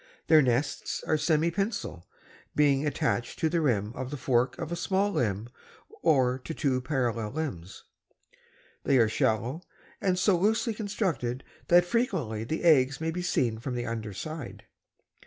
[0.29, 2.05] The nests are semipensil,
[2.55, 5.49] being attached by the rim to the fork of a small limb
[6.01, 7.83] or to two parallel limbs.
[8.83, 9.61] They are shallow
[10.01, 14.63] and so loosely constructed that frequently the eggs may be seen from the underside.